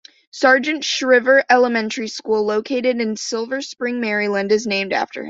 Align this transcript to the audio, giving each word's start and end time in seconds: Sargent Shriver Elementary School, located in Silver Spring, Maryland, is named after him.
Sargent 0.31 0.83
Shriver 0.83 1.43
Elementary 1.47 2.07
School, 2.07 2.43
located 2.43 2.99
in 2.99 3.15
Silver 3.17 3.61
Spring, 3.61 4.01
Maryland, 4.01 4.51
is 4.51 4.65
named 4.65 4.93
after 4.93 5.19
him. 5.19 5.19